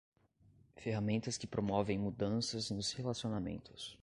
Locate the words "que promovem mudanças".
1.37-2.71